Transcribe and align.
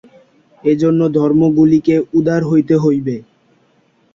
এইজন্য 0.63 1.01
ধর্মগুলিকে 1.17 1.95
উদার 2.13 2.41
হইতে 2.45 2.75
হইবে। 2.77 3.15